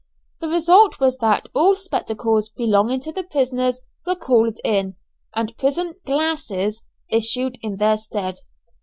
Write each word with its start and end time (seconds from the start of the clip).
The 0.39 0.47
result 0.47 0.99
was 0.99 1.19
that 1.19 1.47
all 1.53 1.75
spectacles 1.75 2.49
belonging 2.49 3.01
to 3.01 3.11
the 3.11 3.21
prisoners 3.21 3.81
were 4.03 4.15
called 4.15 4.57
in, 4.63 4.95
and 5.35 5.55
prison 5.57 5.93
"glasses" 6.07 6.81
issued 7.11 7.59
in 7.61 7.77
their 7.77 7.97
stead. 7.99 8.37